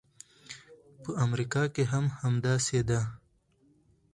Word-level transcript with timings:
په 1.03 1.11
امریکا 1.25 1.63
کې 1.73 1.83
هم 1.91 2.05
همداسې 2.19 2.79
ده. 2.89 3.01